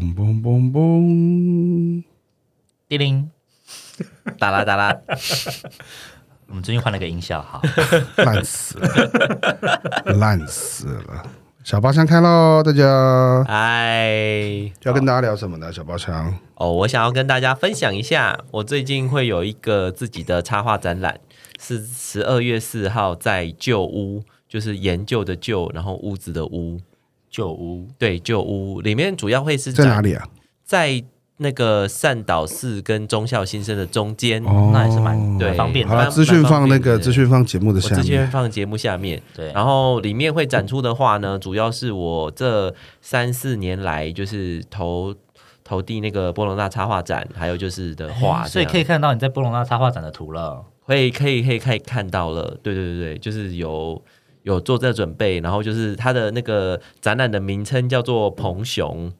[0.00, 2.02] 嘣嘣嘣嘣，
[2.88, 3.30] 叮铃，
[4.38, 4.96] 哒啦哒啦。
[6.48, 7.60] 我们最近换了个音效，好，
[8.16, 11.22] 烂死了，烂死了。
[11.62, 13.44] 小包厢开喽，大家。
[13.46, 15.70] 嗨，要跟大家聊什么呢？
[15.70, 21.20] 小包厢哦，我想要跟大家分享一下，我最近会有一个自己的插画展览，
[21.60, 26.80] 是十二月四号在旧屋，就是研究的旧，然后屋子的屋，
[27.30, 27.88] 旧屋。
[27.96, 30.26] 对，旧屋里面主要会是在哪里啊？
[30.64, 31.02] 在。
[31.42, 35.96] 那个善导寺跟忠孝新生的中间，哦、那也是蛮对方便的。
[35.96, 39.22] 好，资讯放那个资讯放节目的下面，资讯放节目下面。
[39.34, 45.14] 对，然后里面会展出的画呢，主要是我这三四年来就是投
[45.64, 50.62] 投递那个波隆纳插画展，还有就是的画，所以可以看到你在波隆纳插画展的图了。
[50.82, 53.98] 会可以可以可以看到了，对对对对，就是有
[54.42, 59.12] 有做这准备，然后就是他的那个展览的名称叫做彭雄。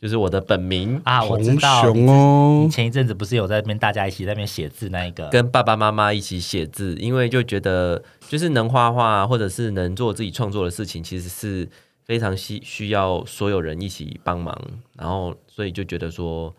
[0.00, 2.62] 就是我的本名啊，我知道熊哦。
[2.62, 11.68] 你前一阵子不是有在那边大家一起在那边写字那一个，跟爸爸妈妈一起写字，因为就觉得就是能画画或者是能做自己创作的事情，其实是
[12.04, 14.56] 非常需需要所有人一起帮忙，
[14.96, 16.54] 然后所以就觉得说，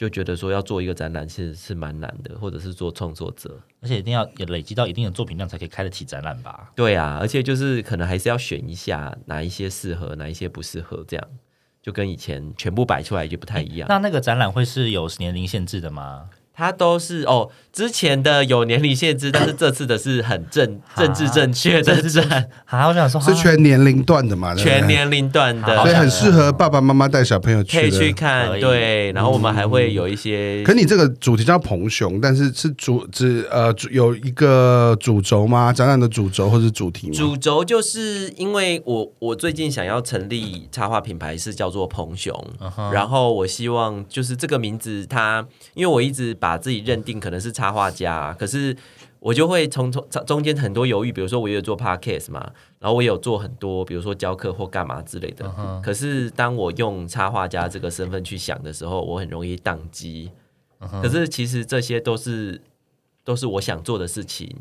[0.00, 6.72] 就觉得说要做一个展览其实是蛮难的，或者是做创作者，而且一定要也累积到一定的作品量才可以开得起展览吧？
[6.74, 11.28] 对啊，而且就是可能还是要选一下哪一些适合，哪一些不适合这样。
[11.82, 13.86] 就跟以前全部摆出来就不太一样。
[13.90, 16.30] 那那个展览会是有年龄限制的吗？
[16.60, 22.46] 它都是哦，之前的有年龄限制，但是这次的是很正 政治正确的展。
[22.66, 24.54] 好，我想说是全年龄段的嘛？
[24.54, 28.60] 全年龄段的，所以很适合爸爸妈妈带小朋友去可以去看。
[28.60, 30.62] 对，然后我们还会有一些。
[30.62, 35.72] 可你这个主题叫彭雄，但是是主只呃有一个主轴吗？
[35.72, 37.14] 展览的主轴或是主题吗？
[37.16, 42.38] 主轴就是因为我我最近想要成立插画品牌，是叫做彭熊，
[42.92, 46.49] 然后我希望就是这个名字它，因为我一直把。
[46.50, 48.76] 把自己认定可能是插画家，可是
[49.20, 51.12] 我就会从从中间很多犹豫。
[51.12, 52.40] 比如说，我也有做 podcast 嘛，
[52.80, 55.44] 然后我也有做很多，比如说教课或干嘛之类的。
[55.44, 55.80] Uh huh.
[55.80, 60.32] 可是当我用插画家这个身份去想的时候，我很容易宕机。
[60.80, 61.02] Uh huh.
[61.02, 62.60] 可是其实这些都是
[63.22, 64.52] 都是我想做的事情，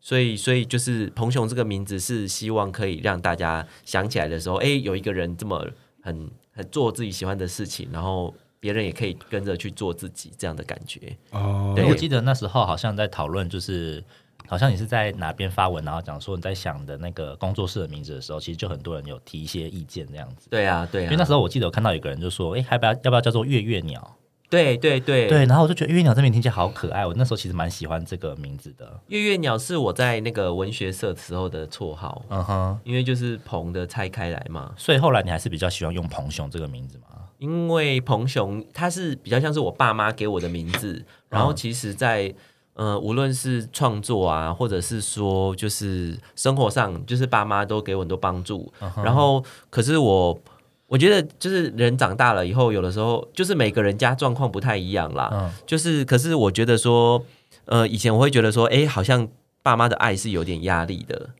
[0.00, 5.68] 所以所以就是彭雄这个名字是希望可以让大家想起来的时候，哎，有一个人这么
[6.00, 8.32] 很很做自己喜欢的事情，然后。
[8.60, 11.72] 别人也可以跟着去做自己这样的感觉哦。
[11.74, 14.04] 对，我记得那时候好像在讨论，就是
[14.46, 20.48] 好像你是在哪边发文，然后讲说你在想的那个工作室的名字的时候，其实就很多人有提一些意见这样子。
[20.50, 21.04] 对啊，对啊。
[21.06, 24.16] 因为那时候我记得我看到有个人就说：“哎，要不要要不要叫做月月鸟？”
[24.50, 25.46] 对对对对。
[25.46, 29.00] 然后我就觉得月月鸟这名听起来好可爱，我那时候其实蛮喜欢这个名字的。
[29.06, 32.20] 月月鸟是我在那个文学社时候的绰号。
[32.28, 37.18] 嗯哼，因为就是鹏的拆开来嘛，所以后来你还是比较喜欢用鹏熊这个名字嘛。
[37.40, 42.34] 因为彭雄他是比较像是我爸妈给我的名字，然后其实在，在
[42.74, 48.70] 呃无论是创作啊，或者是说就是生活上，就是爸妈都给我很多帮助。
[48.78, 49.02] Uh huh.
[49.02, 50.38] 然后可是我
[50.86, 55.30] 我觉得就是人长大了以后，有的时候就是每个人家状况不太一样啦。
[55.32, 55.64] Uh.
[55.66, 57.24] 就是可是我觉得说，
[57.64, 59.26] 呃，以前我会觉得说，哎，好像
[59.62, 61.30] 爸妈的爱是有点压力的。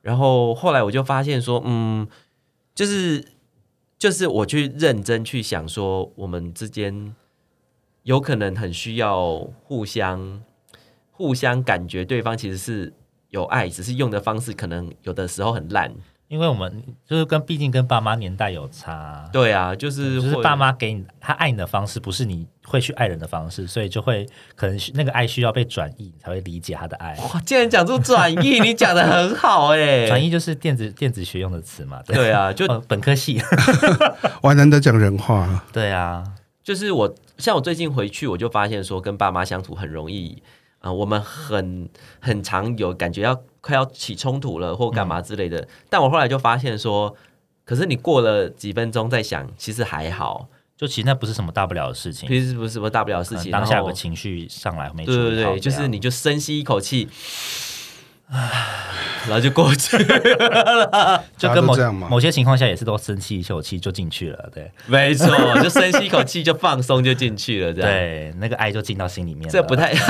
[0.00, 2.08] 然后后来我就发现说，嗯，
[2.74, 3.22] 就是。
[4.02, 7.14] 就是我去认真去想说，我们之间
[8.02, 10.42] 有可能很需要互相、
[11.12, 12.92] 互相感觉对方其实是
[13.28, 15.94] 有爱，只是用的方式可能有的时候很烂。
[16.32, 24.26] 因为我们就是跟毕竟跟爸妈年代有差，对啊，就是就是爸妈给你他爱你的方式，不是你会去爱人的方式，所以就会
[24.56, 27.14] 可能那个爱需要被转移才会理解他的爱。
[27.16, 30.06] 哇，竟然讲出转移，你讲的很好哎！
[30.08, 33.38] 转移就是电子电子学用的词嘛，对，对啊，就、哦、本科系，
[34.40, 35.62] 我还难得讲人话。
[35.70, 36.24] 对啊，
[36.64, 40.42] 就是我像我最近回去，我就发现说跟爸妈相处很容易
[40.82, 41.88] 啊、呃，我们很
[42.20, 43.42] 很常有感觉要。
[43.64, 45.60] 快要起冲突了，或干嘛之类的。
[45.60, 47.14] 嗯、但我后来就发现说，
[47.64, 53.52] 可是你过了几分钟再想，其实还好，就其实那不是什么大不了的事情，其实不是什么大不了的事情。
[53.52, 55.06] 当下有个情绪上来没？
[55.06, 57.08] 对对对，就是你就深吸一口气。
[59.26, 65.28] 然后就过去了，就跟某某些情况下也是都深吸一口气就进去了，对，没错，
[65.62, 69.48] 就深吸一口气就放松就进去了，对，那个爱就进到心里面。
[69.48, 70.02] 这不太 是，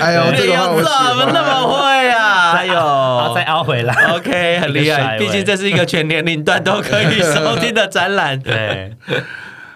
[0.00, 2.52] 哎呦，这个怎么那么会啊？
[2.52, 8.92] 还有，再凹回来，OK，很厉害， 毕竟这是一个全年龄段都可以收听的展览，对，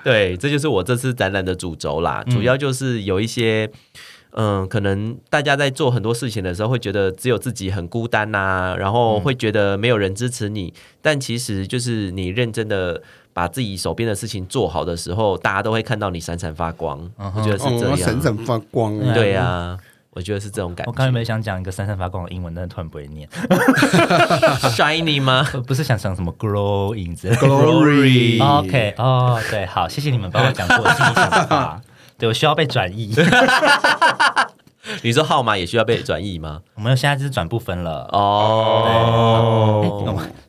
[0.03, 3.67] 对，这就是我这次展览的主轴啦，主要就是有一些。
[3.67, 3.73] 嗯，
[4.69, 10.69] 可能大家在做很多事情的时候，会觉得只有自己很孤单呐、啊，然后会觉得没有人支持你。
[10.69, 10.73] 嗯、
[11.03, 17.00] 但其实就是你认真的把自己手边的事情做好的时候，大家都会看到你闪闪发光。
[17.19, 18.97] 嗯我觉得是这哦，样，闪闪发光。
[18.99, 19.79] 啊对呀、啊，
[20.11, 20.91] 我觉得是这种感觉。
[20.91, 23.29] 我刚才没想讲一个闪闪发光的英文，但是突然不会念，
[24.71, 25.44] shiny 吗？
[25.67, 31.81] 不是想讲什么 glowing 之类的 Glory OK，哦，对，好，谢谢你们帮我讲过我心里想的话。
[32.21, 33.13] 对我需要被转移，
[35.03, 36.61] 你说号码也需要被转移吗？
[36.75, 38.07] 我们现在就是转部分了。
[38.13, 39.83] 哦，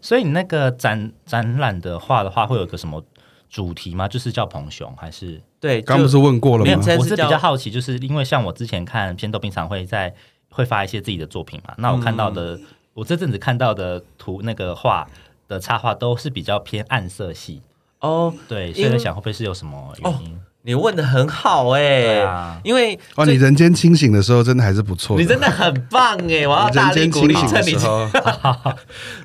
[0.02, 3.02] 所以你那个展展览的话的话，会有个什么
[3.50, 4.08] 主题吗？
[4.08, 5.42] 就是叫彭雄还是？
[5.62, 6.72] 对，刚不是问过了吗？
[7.00, 10.14] 我是比较好奇，就是因为像我之前看偏豆冰常会在
[10.50, 15.08] 会发一些自己的作品嘛，那我看到的，嗯我这阵子看到的图那个画
[15.48, 17.62] 的插画都是比较偏暗色系，
[18.00, 20.38] 哦，对，所以在想会不会是有什么原因？
[20.64, 25.22] 你问的很好哎、因为哦，你人间清醒的时候真的还是不错的。
[25.22, 28.76] 你真的很棒哎，我要人大力鼓励，间清醒趁你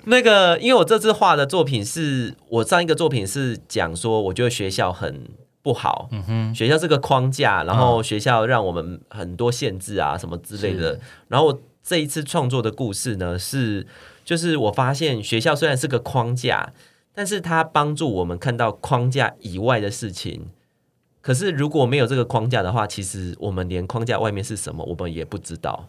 [0.10, 5.28] 那个，因为我这次画的作品是我上一个作品是讲说，我觉得学校很
[5.62, 10.98] 不好，嗯哼，学校是个框架，然后学校让我们很多限制啊什么之类的。
[11.28, 13.86] 然后我这一次创作的故事呢，是
[14.24, 16.72] 就是我发现学校虽然是个框架，
[17.14, 20.46] 但是它帮助我们看到框架以外的事情。
[21.26, 25.88] 可是如果没有这个框架的话，其实我们连框架外面是什么，我们也不知道。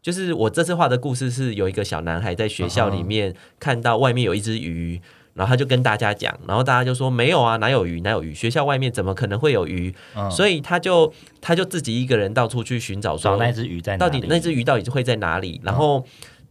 [0.00, 4.98] 就是我这次画的故事是有一个小男孩在学校里面看到外面有一只鱼，
[5.34, 8.32] 然后他就跟大家讲，然后大家就说没有啊，哪有鱼，哪有鱼？
[8.32, 9.94] 学校外面怎么可能会有鱼？
[10.16, 11.12] 嗯所以他就
[11.42, 14.10] 他就自己一个人到处去寻找，说找那只鱼在哪里？
[14.10, 15.60] 到底那只鱼到底会在哪里？
[15.62, 16.02] 然后，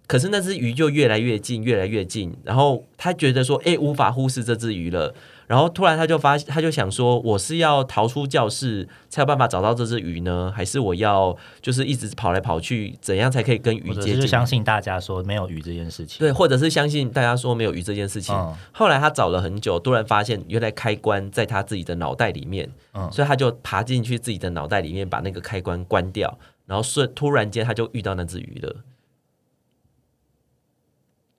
[0.05, 2.35] 可是那只鱼就越来越近，越来越近。
[2.43, 5.13] 然后他觉得说，哎，无法忽视这只鱼了。
[5.45, 14.21] 然后突然他就发，他就想说，我是要逃出教室才有办法找到这只鱼呢，还是我要就是一直跑来跑去，怎样才可以跟鱼接近？
[14.21, 16.19] 是相信大家说没有鱼这件事情。
[16.19, 18.33] 对，或者是相信大家说没有鱼这件事情。
[18.33, 28.75] 嗯后来他找了很久，突然发现原来开关在他自己的脑袋里面，嗯所以他就爬进去自己的脑袋里面，把那个开关关掉，然后瞬突然间他就遇到那只鱼了。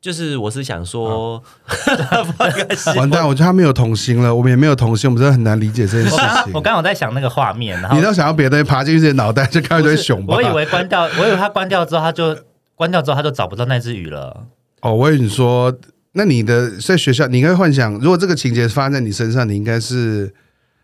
[0.05, 1.43] 就是我是想说，
[2.95, 6.15] 完蛋，我觉得他没有童心了，我们也没有童心，我们真的很难理解这件事
[6.45, 6.53] 情。
[6.53, 10.35] 我刚好在想那个画面，然后你都想要别的爬进去自己脑袋，就看一堆熊吧？
[10.35, 12.37] 我以为关掉，我以为他关掉之后，他就
[12.75, 14.47] 关掉之后他就找不到那只鱼了。
[14.83, 15.75] 哦，我以为你说，
[16.13, 20.35] 那你的在学校，你应该幻想，如果这个情节发生在你身上，你应该是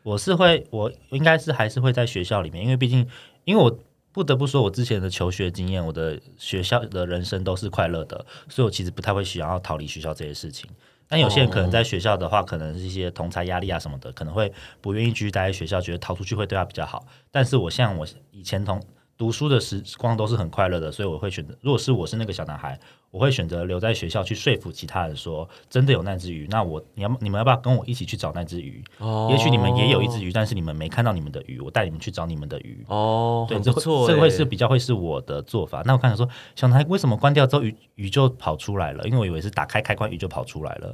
[0.02, 3.06] 我是会，我应该是还是会在学校里面，因为毕竟，
[3.44, 3.78] 因为我
[4.12, 10.68] 不得不说，我之前的求学经验，我的学校的人生都是快乐的，所以我其实不太会想要逃离学校这些事情。
[11.06, 17.04] 但有些人可能在学校的话，可能是一些同才压力啊什么的，可能会不愿意继续待在学校，觉得逃出去会对他比较好。
[17.30, 18.80] 但是我像我以前同
[19.20, 22.80] 读书的时光都是很快乐的，所以我会选择，如果是我是那个小男孩，
[23.10, 28.82] 我会选择留在学校去说服其他人说，真的有那只鱼，那我你要你们要不要跟我一起去找那只鱼？
[28.96, 32.82] 哦也许你们也有一只鱼，但是你们没看到你们的鱼，我带你们去找你们的鱼。
[32.88, 35.82] 哦，对，这错欸，这个会是比较会是我的做法。
[35.84, 36.26] 那我刚才说，
[36.56, 39.04] 小男孩为什么关掉之后鱼鱼就跑出来了？
[39.04, 40.90] 因为我以为是打开开关鱼就跑出来了。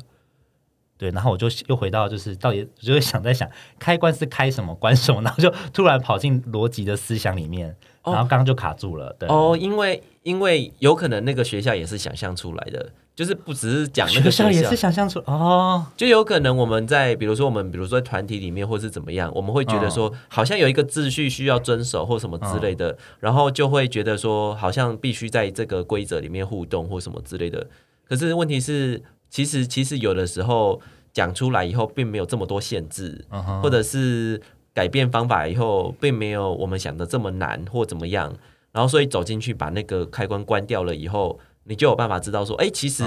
[0.98, 3.48] 对，然后我就又回到就是到底，我就会想在想
[3.78, 9.14] 开关是开什么关什么，然后就突然跑进逻辑的思想里面，然后刚刚就卡住了。
[9.18, 27.66] 对，哦，因为因为有可能那个学校也是想象出来的，就是不只是讲那个学学校也是想象出哦，就有可能我们在比如说我们比如说在团体里面或是怎么样，我们会觉得说好像有一个秩序需要遵守或什么之类的，然后就会觉得说好像必须在这个规则里面互动或什么之类的。
[28.08, 30.80] 可是问题是，其实其实有的时候
[31.16, 33.24] 讲出来以后，并没有这么多限制，
[33.62, 34.38] 或者是
[34.74, 38.30] 改变方法以后，并没有我们想的这么难或怎么样。
[38.70, 43.02] 然后所以走进去把那个开关关掉了以后，你就有办法知道说，哎，其实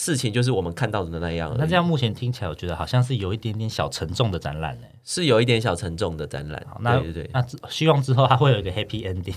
[0.00, 1.54] 事情就是我们看到的那样。
[1.58, 4.86] 那这样目前听起来，我觉得好像是有一点点小沉重的展览呢。
[5.04, 9.34] 是有一点小沉重的展览，，那对对对，那希望之后它会有一个 happy ending，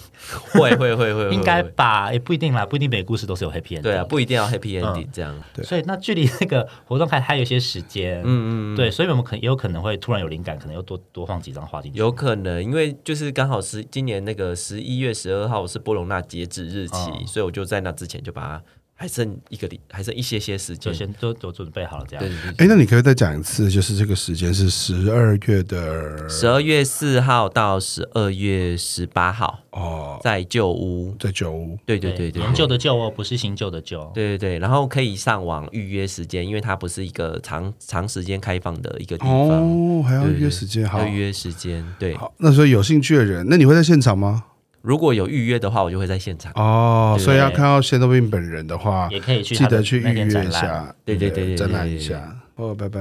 [0.51, 2.13] 会会会会，应该会吧？
[2.13, 3.82] 也不一定啦，不一定每个故事都是有 happy ending。
[3.82, 11.98] 对啊，不一定要 happy ending 这样，对所以那距离那个活动开还有一些时间，嗯嗯，对，所以我们可也有可能会突然有灵感，可能又多多放几张画进去。
[11.98, 18.63] 有可能，因为就是刚好是今年那个十一月十二号是波隆纳截止日期，嗯所以我就在那之前就把它
[19.03, 22.25] 还剩一个礼，还剩一些些时间，就先都都准备好了，这样。
[22.25, 22.31] 对。
[22.55, 31.13] 哎，那你可以再讲一次，就是这个时间是十二月的十二月四号到十二月十八号，哦，在旧屋。
[31.19, 31.77] 在九屋。
[31.86, 34.10] 对对对对，研究的旧哦，不是新旧的旧。
[34.13, 41.86] 对对对，然后可以上网预约时间，因为它不是一个长长时间开放的一个地方，哦，还要对对约时间，好要预约时间。
[42.00, 42.33] 对，好。
[42.38, 44.45] 那所以有兴趣的人，那你会在现场吗？
[44.84, 46.52] 如果有预约的话，我就会在现场。
[46.56, 50.25] 哦，所以要看到谢豆斌本人的话，也可以去记得去预约。
[50.25, 52.36] 一下，对对对对对展览一下。
[52.56, 53.00] 哦，拜拜。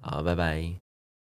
[0.00, 0.85] 好，拜拜。